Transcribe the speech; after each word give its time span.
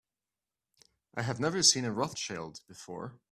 I 1.13 1.21
have 1.21 1.39
never 1.39 1.61
seen 1.61 1.85
a 1.85 1.91
Rothschild 1.91 2.61
before. 2.67 3.19